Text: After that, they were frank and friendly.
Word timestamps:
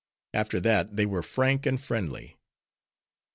After 0.33 0.59
that, 0.61 0.95
they 0.95 1.05
were 1.05 1.21
frank 1.21 1.67
and 1.67 1.79
friendly. 1.79 2.35